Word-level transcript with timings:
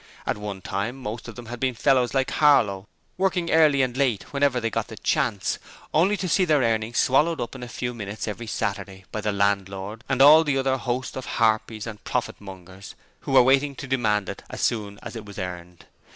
At 0.25 0.35
one 0.35 0.63
time 0.63 0.95
most 0.95 1.27
of 1.27 1.35
them 1.35 1.45
had 1.45 1.59
been 1.59 1.75
fellows 1.75 2.15
like 2.15 2.31
Harlow, 2.31 2.87
working 3.19 3.51
early 3.51 3.83
and 3.83 3.95
late 3.95 4.23
whenever 4.33 4.59
they 4.59 4.71
got 4.71 4.87
the 4.87 4.97
chance, 4.97 5.59
only 5.93 6.17
to 6.17 6.27
see 6.27 6.43
their 6.43 6.63
earnings 6.63 6.97
swallowed 6.97 7.39
up 7.39 7.53
in 7.53 7.61
a 7.61 7.67
few 7.67 7.93
minutes 7.93 8.27
every 8.27 8.47
Saturday 8.47 9.05
by 9.11 9.21
the 9.21 9.31
landlord 9.31 10.03
and 10.09 10.19
all 10.19 10.43
the 10.43 10.57
other 10.57 10.77
host 10.77 11.15
of 11.15 11.27
harpies 11.37 11.85
and 11.85 12.03
profitmongers, 12.03 12.95
who 13.19 13.31
were 13.31 13.43
waiting 13.43 13.75
to 13.75 13.85
demand 13.85 14.27
it 14.27 14.41
as 14.49 14.61
soon 14.61 14.97
as 15.03 15.15
it 15.15 15.23
was 15.23 15.37
earned. 15.37 15.85